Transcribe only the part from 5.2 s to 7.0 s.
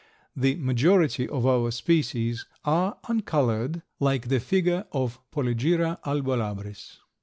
Polygyra albolabris.